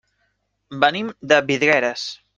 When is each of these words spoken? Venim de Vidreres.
Venim 0.85 1.13
de 1.33 1.41
Vidreres. 1.51 2.11